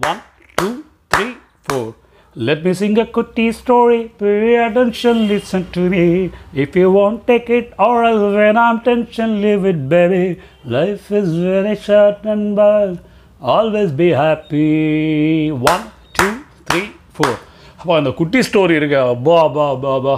One, 0.00 0.22
two, 0.56 0.84
three, 1.10 1.36
four. 1.68 1.96
Let 2.36 2.64
me 2.64 2.72
sing 2.72 2.96
a 2.98 3.04
cutie 3.04 3.50
story. 3.50 4.12
Pay 4.16 4.54
attention, 4.54 5.26
listen 5.26 5.68
to 5.72 5.90
me. 5.90 6.30
If 6.54 6.76
you 6.76 6.92
won't 6.92 7.26
take 7.26 7.50
it, 7.50 7.72
or 7.80 8.04
else 8.04 8.32
when 8.32 8.56
I'm 8.56 8.80
tension, 8.82 9.40
leave 9.42 9.64
it, 9.64 9.88
baby. 9.88 10.40
Life 10.64 11.10
is 11.10 11.34
very 11.36 11.74
short 11.74 12.24
and 12.24 12.54
bad. 12.54 13.00
Always 13.40 13.90
be 13.90 14.10
happy. 14.10 15.50
One, 15.50 15.90
two, 16.14 16.44
three, 16.66 16.92
four. 17.12 17.36
அப்போ 17.80 17.92
அந்த 17.98 18.10
குட்டி 18.18 18.38
story 18.46 18.74
இருக்கு. 18.78 18.96
அப்பா 19.10 19.34
அப்பா 19.48 19.64
அப்பா 19.74 19.90
அப்பா. 19.98 20.14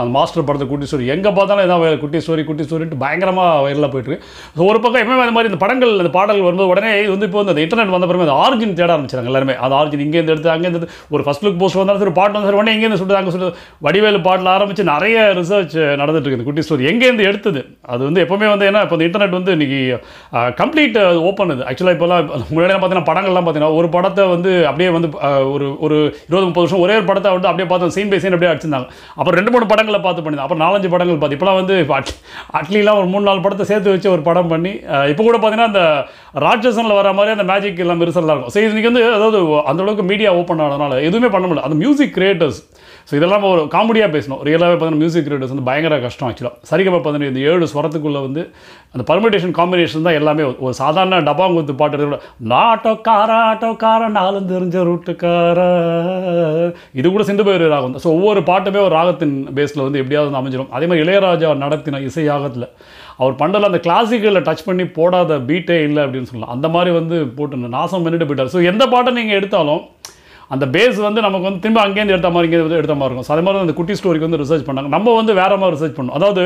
அந்த 0.00 0.10
master 0.16 0.44
படத்தை 0.48 0.66
குட்டி 0.72 0.86
ஸ்டோரி 0.88 1.04
எங்கே 1.14 1.30
பார்த்தாலும் 1.38 1.64
ஏதாவது 1.66 2.00
குட்டி 2.02 2.18
ஸ்டோரி 2.24 2.42
குட்டி 2.48 2.64
ஸ்டோரிட்டு 2.66 2.96
பயங்கரமாக 3.02 3.62
வைரலாக 3.66 3.88
போயிட்டுருக்கு 3.92 4.24
ஸோ 4.56 4.60
ஒரு 4.70 4.78
பக்கம் 4.84 5.00
எப்பவுமே 5.02 5.22
அந்த 5.26 5.34
மாதிரி 5.36 5.50
இந்த 5.52 5.60
படங்கள் 5.62 5.92
இந்த 6.02 6.10
பாடல்கள் 6.16 6.46
வரும்போது 6.48 6.70
உடனே 6.72 6.90
இது 7.02 7.12
வந்து 7.14 7.28
இப்போ 7.28 7.38
வந்து 7.40 7.52
அந்த 7.54 7.62
இன்டர்நெட் 7.66 7.94
வந்த 7.96 8.08
பிறகு 8.10 8.24
அந்த 8.26 8.34
ஆரிஜின் 8.42 8.74
தேட 8.80 8.90
ஆரம்பிச்சாங்க 8.96 9.30
எல்லாருமே. 9.32 9.54
அந்த 9.64 9.76
ஆரிஜின் 9.78 10.02
இங்கேருந்து 10.06 10.34
எடுத்து 10.34 10.50
அங்கேருந்து 10.54 10.90
ஒரு 11.14 11.24
ஃபஸ்ட் 11.28 11.46
லுக் 11.46 11.58
போஸ்ட் 11.62 11.80
வந்தாலும் 11.80 12.02
சரி 12.04 12.14
பாட்டு 12.20 12.36
வந்தாலும் 12.38 12.60
உடனே 12.60 12.74
இங்கேருந்து 12.76 13.00
சொல்லுது 13.02 13.18
அங்கே 13.20 13.34
சொல்லுது 13.36 13.54
வடிவேலு 13.88 14.20
பாட்டில் 14.28 14.52
ஆரம்பித்து 14.56 14.86
நிறைய 14.92 15.16
ரிசர்ச் 15.40 15.78
நடந்துட்டு 16.02 16.24
இருக்குது 16.24 16.40
இந்த 16.40 16.48
குட்டி 16.50 16.66
ஸ்டோரி 16.68 16.90
எங்கேருந்து 16.92 17.26
எடுத்தது? 17.30 17.62
அது 17.94 18.02
வந்து 18.08 18.22
எப்பவுமே 18.26 18.50
வந்து 18.54 18.68
என்ன 18.70 18.84
இப்போ 18.86 18.98
இந்த 18.98 19.08
இன்டர்நெட் 19.10 19.38
வந்து 19.38 19.56
இன்னைக்கு 19.58 19.80
கம்ப்ளீட் 20.60 21.00
ஓப்பன் 21.30 21.54
இது 21.56 21.66
ஆக்சுவலாக 21.70 21.96
இப்போலாம் 21.98 22.22
முன்னாடி 22.52 22.70
பார்த்தீங்கன்னா 22.74 23.08
படங்கள்லாம் 23.10 23.48
பார்த்தீங்கன்னா 23.48 23.80
ஒரு 23.80 23.90
படத்தை 23.96 24.26
வந்து 24.36 24.52
அப்படியே 24.70 24.92
வந்து 24.98 25.10
ஒரு 25.56 25.68
ஒரு 25.86 25.98
இருபது 26.28 26.46
முப்பது 26.46 26.64
வருஷம் 26.64 26.84
ஒரே 26.84 26.94
ஒரு 26.98 27.06
படத்தை 27.10 27.32
வந்து 27.36 27.50
அப்படியே 27.50 27.68
பார்த்தோம் 27.72 27.94
சீன் 27.96 28.10
பை 28.12 28.20
சீன் 28.24 28.34
அப்படியே 28.36 28.52
அடிச்சிருந்தாங்க. 28.52 28.88
அப்புறம் 29.18 29.38
ரெண்டு 29.38 29.52
மூணு 29.54 29.70
படங்களை 29.72 30.00
பார்த்து 30.06 30.24
பண்ணி 30.26 30.44
அப்புறம் 30.46 30.62
நாலஞ்சு 30.64 30.90
படங்கள் 30.94 31.20
பார்த்து. 31.22 31.38
இப்போலாம் 31.38 31.60
வந்து 31.60 31.76
அட்லிலாம் 32.58 33.00
ஒரு 33.02 33.08
மூணு 33.14 33.24
நாலு 33.28 33.40
படத்தை 33.46 33.66
சேர்த்து 33.72 33.94
வச்சு 33.94 34.08
ஒரு 34.14 34.22
படம் 34.28 34.50
பண்ணி 34.52 34.72
இப்போ 35.12 35.22
கூட 35.28 35.36
பார்த்தீங்கன்னா 35.36 35.70
அந்த 35.72 35.82
ராட்சசனில் 36.46 36.98
வர 37.00 37.12
மாதிரி 37.18 37.34
அந்த 37.36 37.46
மேஜிக் 37.52 37.82
எல்லாம் 37.84 38.00
மிருசல்லாம் 38.02 38.36
இருக்கும். 38.36 38.54
ஸோ 38.54 38.60
இன்றைக்கி 38.66 38.88
வந்து 38.90 39.04
அதாவது 39.16 39.38
அந்த 39.70 39.80
அளவுக்கு 39.84 40.06
மீடியா 40.10 40.30
ஓப்பன் 40.40 40.62
ஆனதுனால 40.66 41.00
எதுவுமே 41.08 41.30
பண்ண 41.34 41.44
முடியல. 41.46 41.66
அந்த 41.68 41.78
மியூசிக் 41.82 42.14
கிரியேட்டர்ஸ் 42.18 42.60
ஸோ 43.08 43.14
இதெல்லாம் 43.18 43.44
ஒரு 43.50 43.62
காமெடியாக 43.74 44.10
பேசணும். 44.14 44.40
ரியலாகவே 44.46 44.74
பார்த்தீங்கன்னா 44.74 45.02
மியூசிக் 45.02 45.24
கிரியேட்டர்ஸ் 45.26 45.52
வந்து 45.52 45.66
பயங்கர 45.68 45.98
கஷ்டம் 46.04 46.26
ஆக்சுவலாக 46.28 46.68
சரிகமா 46.70 46.98
பார்த்தீங்கன்னா 46.98 47.30
இந்த 47.32 47.42
ஏழு 47.50 47.68
ஸ்வரத்துக்குள்ளே 47.72 48.20
வந்து 48.26 48.42
அந்த 48.94 49.04
பர்மிடேஷன் 49.10 49.54
காம்பினேஷன் 49.58 50.04
தான் 50.06 50.18
எல்லாமே 50.20 50.42
ஒரு 50.66 50.74
சாதாரண 50.80 51.20
டப்பாங்குத்து 51.28 51.76
பாட்டு 51.80 51.96
இருக்கிற 51.98 52.18
நாட்டோக்கார 52.52 53.30
காரா 53.84 54.08
நாலும் 54.18 54.50
தெரிஞ்ச 54.52 54.82
ரூட்டுக்கார 54.88 55.58
இது 57.00 57.06
கூட 57.14 57.24
சிந்து 57.30 57.46
பேர் 57.48 57.64
ராகம். 57.74 57.96
ஸோ 58.04 58.10
ஒவ்வொரு 58.18 58.42
பாட்டுமே 58.50 58.80
ஒரு 58.86 58.94
ராகத்தின் 58.98 59.36
பேஸில் 59.58 59.84
வந்து 59.86 60.00
எப்படியாவது 60.02 60.28
வந்து 60.28 60.40
அமைஞ்சிடும் 60.40 60.72
அதே 60.76 60.88
மாதிரி 60.90 61.04
இளையராஜா 61.06 61.54
நடத்தின 61.64 62.02
இசை 62.08 62.24
யாகத்தில் 62.28 62.68
அவர் 63.22 63.40
பண்டல 63.42 63.68
அந்த 63.70 63.80
கிளாசிக்கலில் 63.86 64.46
டச் 64.48 64.66
பண்ணி 64.68 64.84
போடாத 64.98 65.38
பீட்டே 65.48 65.78
இல்லை 65.86 66.02
அப்படின்னு 66.06 66.30
சொல்லலாம். 66.30 66.54
அந்த 66.56 66.66
மாதிரி 66.74 66.90
வந்து 66.98 67.16
போட்டு 67.38 67.74
நாசம் 67.78 68.04
பண்ணிட்டு 68.06 68.28
போயிட்டார். 68.28 68.52
ஸோ 68.56 68.60
எந்த 68.72 68.84
பாட்டை 68.94 69.12
நீங்கள் 69.18 69.38
எடுத்தாலும் 69.40 69.82
அந்த 70.54 70.64
பேஸ் 70.74 70.98
வந்து 71.08 71.20
நமக்கு 71.26 71.46
வந்து 71.48 71.62
திரும்ப 71.64 71.80
அங்கேருந்து 71.86 72.14
எடுத்த 72.16 72.30
மாதிரி 72.34 72.48
இங்கே 72.50 72.78
எடுத்த 72.80 72.94
மாதிரி 73.00 73.10
இருக்கும். 73.10 73.28
ஸோ 73.28 73.32
அதே 73.34 73.42
மாதிரி 73.46 73.64
அந்த 73.66 73.74
குட்டி 73.78 73.96
ஸ்டோரிக்கு 74.00 74.28
வந்து 74.28 74.40
ரிசர்ச் 74.44 74.66
பண்ணாங்க. 74.68 74.90
நம்ம 74.96 75.14
வந்து 75.20 75.32
வேறு 75.40 75.58
மாதிரி 75.62 75.76
ரிசர்ச் 75.76 75.96
பண்ணோம் 75.98 76.16
அதாவது 76.18 76.44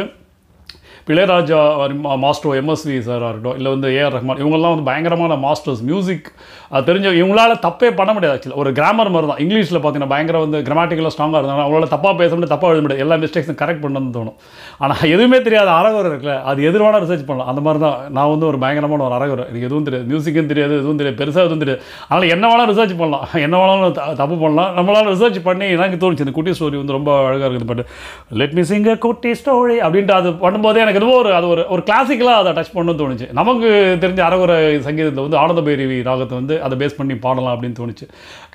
இளையராஜா 1.06 1.58
மா- 2.02 2.16
மாஸ்டரோ 2.24 2.52
எம்எஸ்வி 2.52 2.98
சாராக 2.98 3.28
இருக்கட்டும் 3.28 3.54
இல்லை 3.54 3.72
வந்து 3.72 3.88
ஏஆர் 3.88 4.12
ரஹ்மான் 4.12 4.42
இவங்கெல்லாம் 4.42 4.68
வந்து 4.68 4.82
பயங்கரமான 4.82 5.34
மாஸ்டர்ஸ் 5.36 5.80
மியூசிக் 5.80 6.32
அது 6.68 6.94
தெரிஞ்ச 6.94 6.96
இவங்களால 6.96 7.54
தப்பே 7.62 7.94
பண்ண 7.94 8.12
முடியாது 8.12 8.38
ஆக்சுவலி 8.38 8.54
ஒரு 8.54 8.72
கிராமர் 8.72 9.10
மாதிரி 9.10 9.26
தான் 9.26 9.38
இங்கிலீஷில் 9.38 9.84
பார்த்தீங்கன்னா 9.84 10.08
பயங்கர 10.08 10.38
வந்து 10.38 10.58
கிராமட்டிக்கலாக 10.60 11.10
ஸ்ட்ராங்காக 11.18 11.40
இருந்தாங்க 11.40 11.64
அவங்களால 11.64 11.86
தப்பாக 11.90 12.16
பேச 12.16 12.34
முடியாது 12.34 12.54
தப்பாக 12.54 12.70
எழுத 12.70 12.80
முடியாது. 12.80 12.98
எல்லா 12.98 13.14
மிஸ்டேக்ஸும் 13.14 13.62
கரெக்ட் 13.62 13.84
பண்ணணும்னு 13.84 14.16
தோணும். 14.16 14.34
ஆனால் 14.78 14.96
எதுவுமே 15.02 15.40
தெரியாத 15.42 15.70
அரகுரை 15.70 16.10
இருக்குல்ல 16.12 16.42
அது 16.42 16.70
எதிர்வான 16.70 16.80
வேணால் 16.82 17.02
ரிசர்ச் 17.02 17.26
பண்ணலாம். 17.26 17.46
அந்த 17.46 17.60
மாதிரி 17.60 17.84
தான் 17.84 18.12
நான் 18.12 18.28
வந்து 18.28 18.46
ஒரு 18.46 18.58
பயங்கரமான 18.58 19.04
ஒரு 19.04 19.14
அரகுறை 19.14 19.38
எனக்கு 19.38 19.60
எதுவும் 19.60 19.84
தெரியாது. 19.84 20.14
மியூசிக்கும் 20.14 20.46
தெரியாது 20.46 20.74
எதுவும் 20.74 20.96
தெரியாது. 20.96 21.24
பெருசாக 21.24 21.44
எதுவும் 21.44 21.58
தெரியாது. 21.58 21.82
அதனால் 22.08 22.28
என்ன 22.28 22.48
வேணாலும் 22.48 22.68
ரிசர்ச் 22.68 22.98
பண்ணலாம். 22.98 23.28
என்ன 23.46 23.58
வேணாலும் 23.58 23.92
த- 23.92 24.14
தப்பு 24.14 24.36
பண்ணலாம். 24.36 24.76
நம்மளால் 24.76 25.14
ரிசர்ச் 25.14 25.40
பண்ணி 25.42 25.68
எனக்கு 25.68 26.06
தோணுச்சு 26.06 26.18
இந்த 26.18 26.30
குட்டி 26.30 26.50
ஸ்டோரி 26.50 26.76
வந்து 26.76 26.92
ரொம்ப 26.92 27.26
அழகாக 27.26 27.54
இருக்குது 27.54 27.66
பட் 27.66 27.84
லெட் 28.30 28.52
மீ 28.52 28.62
சிங் 28.62 28.98
குட்டி 28.98 29.30
ஸ்டோரி 29.30 29.76
அப்படின்ட்டு 29.86 30.10
அது 30.10 30.30
பண்ணும்போதே 30.30 30.76
எனக்கு 30.76 30.91
எதுவோ 30.98 31.14
ஒரு 31.22 31.30
அது 31.38 31.46
ஒரு 31.54 31.62
ஒரு 31.74 31.82
கிளாசிக்கலாக 31.88 32.40
அதை 32.42 32.50
டச் 32.58 32.72
பண்ணணும்னு 32.76 33.00
தோணுச்சு. 33.02 33.26
நமக்கு 33.40 33.68
தெரிஞ்ச 34.04 34.20
அரகுறை 34.28 34.56
சங்கீதத்தில் 34.86 35.24
வந்து 35.26 35.40
ஆனந்தபைரவி 35.42 35.98
ராகத்தை 36.08 36.36
வந்து 36.40 36.54
அதை 36.66 36.76
பேஸ் 36.82 36.96
பண்ணி 37.00 37.16
பாடலாம் 37.26 37.54
அப்படின்னு 37.54 37.78
தோணுச்சு. 37.80 38.06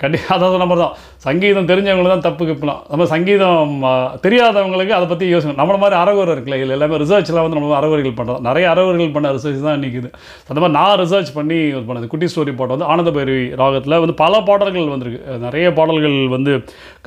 கண்டிப்பாக 0.02 0.36
அதாவது 0.38 0.60
நம்ம 0.62 0.76
தான். 0.82 0.94
சங்கீதம் 1.26 1.70
தெரிஞ்சவங்களுக்கு 1.72 2.14
தான் 2.14 2.26
தப்பு 2.28 2.44
கிப்பலாம் 2.50 2.82
நம்ம 2.92 3.06
சங்கீதம் 3.14 3.72
தெரியாதவங்களுக்கு 4.26 4.96
அதை 4.98 5.08
பற்றி 5.12 5.26
யோசிக்கணும் 5.34 5.62
நம்மள 5.62 5.78
மாதிரி 5.84 5.98
அரகுறை 6.02 6.32
இருக்குல்ல 6.36 6.60
இதில் 6.62 6.76
எல்லாமே 6.78 7.00
ரிசர்ச்லாம் 7.04 7.46
வந்து 7.46 7.58
நம்ம 7.60 7.76
அரகுறைகள் 7.80 8.18
பண்ணுறோம் 8.20 8.42
நிறைய 8.48 8.66
அரகுறைகள் 8.74 9.14
பண்ண 9.16 9.32
ரிசர்ச் 9.38 9.64
தான் 9.68 9.78
இன்றைக்கி 9.80 10.02
அந்த 10.50 10.58
மாதிரி 10.60 10.76
நான் 10.78 10.98
ரிசர்ச் 11.02 11.32
பண்ணி 11.38 11.58
இது 11.72 11.84
பண்ணது. 11.90 12.06
குட்டி 12.12 12.28
ஸ்டோரி 12.32 12.52
பாட்டு 12.58 12.76
வந்து 12.76 12.90
ஆனந்தபேரிவி 12.92 13.46
ராகத்தில் 13.62 14.00
வந்து 14.04 14.16
பல 14.22 14.40
பாடல்கள் 14.48 14.92
வந்திருக்கு. 14.94 15.20
நிறைய 15.46 15.66
பாடல்கள் 15.78 16.16
வந்து 16.36 16.54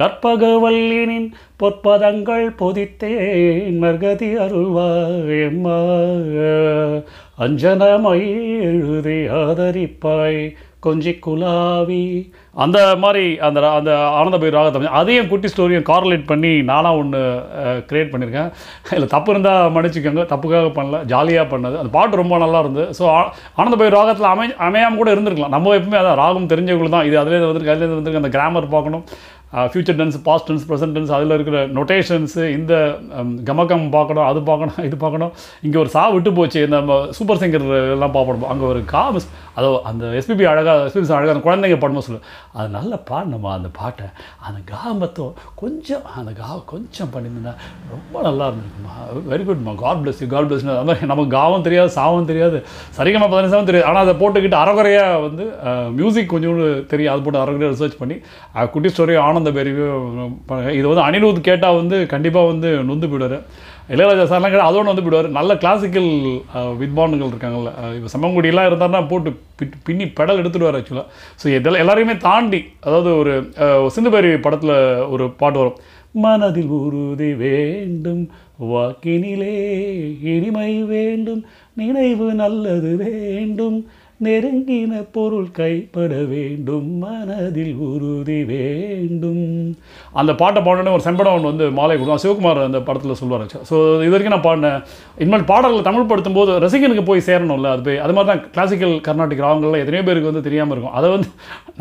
கற்பகவல்லினின் 0.01 1.29
பொற்பதங்கள் 1.61 2.45
பொதித்தேன் 2.61 3.77
மர்கதி 3.83 4.29
அருள்வாயம்மா 4.45 5.77
அஞ்சனமை 7.45 8.19
எழுதி 8.71 9.19
ஆதரிப்பாய் 9.39 10.41
கொஞ்சி 10.85 11.11
குலாவி. 11.23 12.03
அந்த 12.63 12.77
மாதிரி 13.01 13.25
அந்த 13.47 13.59
அந்த 13.77 13.91
ஆனந்த 14.19 14.37
ராகத்தை 14.55 14.89
அதையும் 14.99 15.29
குட்டி 15.31 15.47
ஸ்டோரியும் 15.51 15.85
கார்லேட் 15.89 16.25
பண்ணி 16.31 16.51
நானாக 16.69 16.99
ஒன்று 17.01 17.19
க்ரியேட் 17.89 18.11
பண்ணியிருக்கேன் 18.13 18.49
இல்லை 18.97 19.07
தப்பு 19.13 19.31
இருந்தால் 19.33 19.69
மன்னிச்சுக்கோங்க. 19.75 20.23
தப்புக்காக 20.31 20.71
பண்ணல 20.77 21.01
ஜாலியாக 21.11 21.47
பண்ணது. 21.53 21.75
அந்த 21.81 21.91
பாட்டு 21.97 22.21
ரொம்ப 22.21 22.39
நல்லா 22.45 22.61
இருந்து 22.65 22.85
ஸோ 22.99 23.03
ஆனந்த 23.59 23.89
ராகத்தில் 23.97 24.31
அமை 24.33 24.47
அமையாமல் 24.69 25.01
கூட 25.01 25.11
இருந்திருக்கலாம். 25.15 25.55
நம்ம 25.57 25.75
எப்பவுமே 25.79 25.99
அதான் 26.01 26.19
ராகம் 26.23 26.51
தெரிஞ்சவங்களுக்கு 26.53 26.97
தான் 26.97 27.09
இது 27.09 27.21
அதுலேருந்து 27.23 27.51
வந்துருக்கு 27.51 27.75
அதுலேருந்து 27.75 27.99
வந்துருக்கு. 27.99 28.23
அந்த 28.23 28.33
கிராமர் 28.37 28.73
பார்க்கணும். 28.75 29.05
Future 29.71 29.97
tense 29.99 30.17
past 30.25 30.47
tense 30.49 30.65
present 30.67 30.93
tense 30.95 31.11
அதில் 31.15 31.35
இருக்கிற 31.37 31.57
நொட்டேஷன்ஸு 31.77 32.43
இந்த 32.57 32.73
um, 33.19 33.31
கமகம் 33.47 33.85
பார்க்கணும் 33.95 34.27
அது 34.29 34.39
பார்க்கணும் 34.49 34.77
இது 34.87 34.97
பார்க்கணும். 35.03 35.31
இங்கே 35.65 35.77
ஒரு 35.81 35.89
சா 35.95 36.03
விட்டு 36.15 36.31
போச்சு. 36.37 36.59
இந்த 36.65 36.75
நம்ம 36.81 36.97
சூப்பர் 37.17 37.41
சிங்கர் 37.41 37.65
எல்லாம் 37.95 38.13
பார்ப்போம். 38.17 38.45
அங்கே 38.53 38.65
ஒரு 38.71 38.81
கா 38.93 39.03
மிஸ் 39.15 39.27
அதோ 39.59 39.69
அந்த 39.89 40.03
எஸ்பிபி 40.19 40.45
அழகாக 40.51 40.85
எஸ்பிபி 40.89 41.13
அழகாக 41.17 41.33
அந்த 41.35 41.43
குழந்தைங்க 41.47 41.77
பாடும்போது 41.81 42.07
சொல்லு 42.07 42.21
அது 42.57 42.69
நல்லா 42.77 42.97
பாடணுமா 43.09 43.49
அந்த 43.57 43.69
பாட்டை 43.79 44.07
அந்த 44.47 44.59
காமத்துவம் 44.71 45.35
கொஞ்சம் 45.61 46.05
அந்த 46.19 46.31
கா 46.39 46.51
கொஞ்சம் 46.73 47.11
பண்ணியிருந்தா 47.15 47.53
ரொம்ப 47.95 48.15
நல்லா 48.27 48.47
இருந்திருக்குமா 48.49 48.95
very 49.31 49.45
குட்மா 49.49 49.73
God 49.83 50.01
bless 50.03 50.21
you 50.23 50.29
God 50.35 50.49
bless 50.51 50.65
அது 50.75 50.87
மாதிரி 50.91 51.11
நமக்கு 51.13 51.33
காவும் 51.37 51.67
தெரியாது 51.67 51.91
சாவும் 51.97 52.29
தெரியாது. 52.31 52.57
சரிகமா 52.99 53.29
பதினஞ்சாவும் 53.33 53.69
தெரியாது. 53.69 53.89
ஆனால் 53.91 54.03
அதை 54.05 54.15
போட்டுக்கிட்டு 54.23 54.59
அறகுறையாக 54.63 55.19
வந்து 55.27 55.43
uh, 55.69 55.87
மியூசிக் 55.99 56.31
கொஞ்சோண்டு 56.35 56.69
தெரியும். 56.93 57.13
அது 57.15 57.25
போட்டு 57.27 57.43
அறகுறையாக 57.43 57.75
ரிசர்ச் 57.75 57.99
பண்ணி 58.01 58.17
uh, 58.55 58.65
குட்டி 58.73 58.91
ஸ்டோரி 58.93 59.15
ஆனந்த 59.27 59.40
பெரியவே 59.51 59.85
இது 60.73 60.87
வந்து 60.87 61.05
அனிருத் 61.05 61.39
கேட்டால் 61.43 61.77
வந்து 61.77 61.97
கண்டிப்பாக 62.07 62.49
வந்து 62.49 62.69
நொந்து 62.83 63.07
போயிடுவார். 63.07 63.37
இளையராஜா 63.89 64.25
சார்லாம் 64.25 64.51
கேட்டால் 64.51 64.69
அதோட 64.69 64.87
வந்து 64.87 65.03
போயிடுவார். 65.03 65.29
நல்ல 65.35 65.51
கிளாசிக்கல் 65.57 66.09
வித்வான்கள் 66.79 67.31
இருக்காங்கல்ல 67.31 67.69
இப்போ 67.97 68.09
செம்மங்குடியெல்லாம் 68.13 68.67
இருந்தாருன்னா 68.67 69.01
போட்டு 69.07 69.29
பிட்- 69.59 69.79
பின்னி 69.83 70.05
பெடல் 70.17 70.41
எடுத்துடுவார் 70.41 70.77
ஆக்சுவலாக 70.77 71.07
ஸோ 71.41 71.55
இதெல்லாம் 71.55 71.83
எல்லாரையுமே 71.83 72.15
தாண்டி 72.21 72.59
அதாவது 72.81 73.09
ஒரு 73.17 73.33
அஹ், 73.63 73.89
சிந்துபேரி 73.95 74.31
படத்தில் 74.41 74.75
ஒரு 75.09 75.25
பாட்டு 75.39 75.59
வரும். 75.59 75.79
மனதில் 76.17 76.71
உறுதி 76.79 77.29
வேண்டும் 77.41 78.23
வாக்கினிலே 78.71 79.53
இனிமை 80.31 80.71
வேண்டும் 80.89 81.41
நினைவு 81.77 82.27
நல்லது 82.35 82.91
வேண்டும் 83.01 83.77
நெருங்கின 84.25 84.93
பொருள் 85.15 85.47
கைப்பட 85.59 86.13
வேண்டும் 86.31 86.89
மனதில் 87.03 87.75
உறுதி 87.87 88.39
வேண்டும். 88.51 89.45
அந்த 90.19 90.31
பாட்டை 90.41 90.61
பாடனே 90.67 90.93
ஒரு 90.97 91.05
செம்படம் 91.07 91.35
ஒன்று 91.37 91.51
வந்து 91.51 91.65
மாலை 91.79 91.95
கொடுக்கும். 91.95 92.21
சிவகுமார் 92.23 92.59
அந்த 92.67 92.81
படத்தில் 92.89 93.19
சொல்லுவார். 93.21 93.45
ஸோ 93.69 93.75
இது 94.05 94.13
வரைக்கும் 94.13 94.35
நான் 94.35 94.47
பாடினேன் 94.47 94.79
இனிமேல் 95.23 95.49
பாடல்கள் 95.51 95.87
தமிழ் 95.89 96.09
படுத்தும் 96.11 96.37
போது 96.39 96.51
ரசிகனுக்கு 96.65 97.05
போய் 97.09 97.27
சேரணும்ல 97.29 97.73
அது 97.75 97.83
போய் 97.87 98.01
அது 98.05 98.15
மாதிரி 98.17 98.31
தான் 98.31 98.43
கிளாசிக்கல் 98.55 98.95
கர்நாடிக் 99.07 99.43
ராகங்கள்லாம் 99.45 99.83
எத்தனையோ 99.83 100.05
பேருக்கு 100.09 100.31
வந்து 100.31 100.47
தெரியாமல் 100.49 100.75
இருக்கும். 100.75 100.95
அதை 100.99 101.07
வந்து 101.15 101.29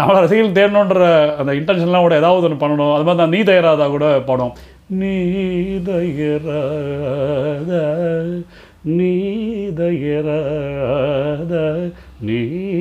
நம்மளை 0.00 0.18
ரசிகர்கள் 0.26 0.58
தேடணுன்ற 0.60 1.04
அந்த 1.40 1.52
இன்டென்ஷன்லாம் 1.60 2.06
கூட 2.08 2.16
ஏதாவது 2.22 2.46
ஒன்று 2.50 2.62
பண்ணணும். 2.64 2.94
அது 2.96 3.06
மாதிரி 3.08 3.22
தான் 3.22 3.34
நீ 3.36 3.42
தயாராதா 3.50 3.88
கூட 3.96 4.06
படம் 4.32 4.54
நீ 5.00 5.14
தயாராதா 5.90 7.82
நீதயராத 8.88 9.92
நீதயராத. 12.26 12.78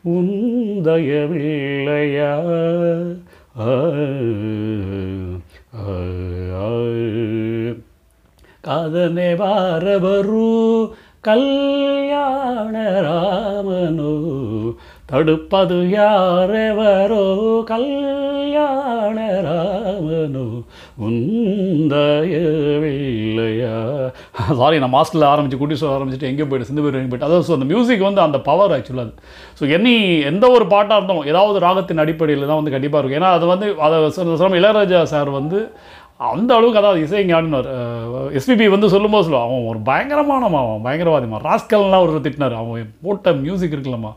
உந்தயவில்லையா? 0.09 1.25
காதனே 8.65 9.29
வாரவரு 9.35 10.49
கல்யாண 11.21 12.75
ராமனோ 13.07 14.13
தடுப்பது 15.07 15.79
யாரெவரோ 15.95 17.25
கல்யாண 17.65 19.19
ராம 19.41 19.76
உந்தனோ 20.27 20.45
உந்தயவில்லையா? 21.79 23.75
சாரி 24.61 24.77
நான் 24.83 24.95
மாஸ்டரில் 24.97 25.29
ஆரம்பிச்சு 25.33 25.61
குட்டி 25.63 25.79
சொல்ல 25.81 25.97
ஆரம்பிச்சுட்டு 25.99 26.31
எங்கே 26.33 26.47
போய்ட்டு 26.51 26.69
சிந்து 26.71 26.85
பேர் 26.85 26.97
போய்ட்டு. 26.97 27.29
அதாவது 27.29 27.47
ஸோ 27.49 27.55
அந்த 27.59 27.69
மியூசிக் 27.73 28.07
வந்து 28.09 28.23
அந்த 28.27 28.39
பவர் 28.49 28.75
ஆக்சுவலாக 28.77 29.07
அது. 29.07 29.15
ஸோ 29.59 29.63
எனி 29.79 29.95
எந்த 30.33 30.45
ஒரு 30.57 30.65
பாட்டாக 30.75 30.99
இருந்தாலும் 30.99 31.29
ஏதாவது 31.33 31.59
ராகத்தின் 31.67 32.03
அடிப்படையில் 32.05 32.49
தான் 32.51 32.61
வந்து 32.61 32.75
கண்டிப்பாக 32.77 33.01
இருக்கும். 33.01 33.21
ஏன்னா 33.21 33.33
அது 33.39 33.47
வந்து 33.53 33.69
அதை 33.89 33.97
சிரமம் 34.17 34.59
இளையராஜா 34.63 35.01
சார் 35.15 35.31
வந்து 35.41 35.61
அந்த 36.21 36.51
அளவுக்கு 36.57 36.81
அதாவது 36.81 37.01
இசை 37.05 37.23
ஞானினார் 37.31 37.67
எஸ்பிபி 38.39 38.67
வந்து 38.75 38.89
சொல்லும்போது 38.93 39.25
சொல்லுவான் 39.27 39.47
அவன் 39.47 39.67
ஒரு 39.71 39.81
பயங்கரமானமா 39.89 40.59
அவன் 40.65 40.85
பயங்கரவாதிமா 40.87 41.39
ராஸ்கல்லாம் 41.47 42.05
ஒரு 42.05 42.23
திட்டினார். 42.27 42.55
அவன் 42.61 42.93
போட்ட 43.07 43.33
மியூசிக் 43.43 43.75
இருக்குல்லம்மா. 43.75 44.13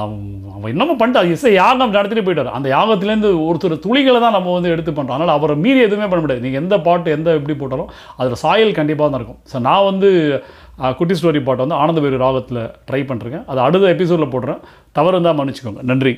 அவன் 0.00 0.24
அவன் 0.54 0.70
என்னமோ 0.72 0.96
பண்ணிட்டு 1.02 1.32
இசை 1.36 1.52
யாகம் 1.54 1.94
நடத்திட்டு 1.96 2.24
போயிட்டார். 2.26 2.50
அந்த 2.58 2.68
யாகத்துலேருந்து 2.76 3.30
ஒருத்தர் 3.48 3.76
துளிகளை 3.86 4.18
தான் 4.24 4.36
நம்ம 4.38 4.54
வந்து 4.56 4.72
எடுத்து 4.74 4.92
பண்ணுறோம் 4.96 5.16
அதனால் 5.16 5.36
அவரை 5.36 5.56
மீறி 5.64 5.80
எதுவுமே 5.86 6.08
பண்ண 6.10 6.22
முடியாது. 6.24 6.44
நீங்கள் 6.46 6.62
எந்த 6.62 6.78
பாட்டு 6.88 7.14
எந்த 7.18 7.38
எப்படி 7.38 7.56
போட்டாலும் 7.62 7.92
அதில் 8.20 8.42
சாயல் 8.44 8.78
கண்டிப்பாக 8.80 9.08
தான் 9.08 9.20
இருக்கும். 9.20 9.40
ஸோ 9.52 9.62
நான் 9.68 9.88
வந்து 9.90 10.10
குட்டி 10.98 11.16
ஸ்டோரி 11.20 11.42
பாட்டை 11.46 11.62
வந்து 11.64 11.80
ஆனந்த 11.80 12.02
பேரு 12.04 12.20
ராகத்தில் 12.26 12.60
ட்ரை 12.90 13.00
பண்ணுறேன் 13.08 13.46
அது 13.52 13.60
அடுத்த 13.68 13.94
எபிசோடில் 13.94 14.32
போடுறேன். 14.34 14.60
தவறு 14.98 15.16
இருந்தால் 15.16 15.38
மன்னிச்சுக்கோங்க. 15.40 15.82
நன்றி. 15.92 16.14